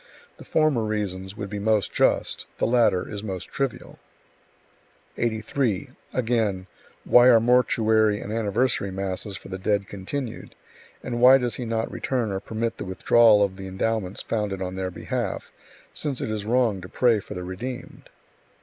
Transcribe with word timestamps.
The 0.37 0.43
former 0.45 0.83
reasons 0.83 1.37
would 1.37 1.51
be 1.51 1.59
most 1.59 1.93
just; 1.93 2.47
the 2.57 2.65
latter 2.65 3.07
is 3.07 3.23
most 3.23 3.49
trivial." 3.49 3.99
83. 5.15 5.91
Again: 6.11 6.65
"Why 7.03 7.27
are 7.27 7.39
mortuary 7.39 8.19
and 8.19 8.33
anniversary 8.33 8.89
masses 8.89 9.37
for 9.37 9.49
the 9.49 9.59
dead 9.59 9.87
continued, 9.87 10.55
and 11.03 11.21
why 11.21 11.37
does 11.37 11.57
he 11.57 11.65
not 11.65 11.91
return 11.91 12.31
or 12.31 12.39
permit 12.39 12.77
the 12.79 12.85
withdrawal 12.85 13.43
of 13.43 13.57
the 13.57 13.67
endowments 13.67 14.23
founded 14.23 14.59
on 14.59 14.73
their 14.73 14.89
behalf, 14.89 15.51
since 15.93 16.19
it 16.19 16.31
is 16.31 16.47
wrong 16.47 16.81
to 16.81 16.89
pray 16.89 17.19
for 17.19 17.35
the 17.35 17.43
redeemed?" 17.43 18.09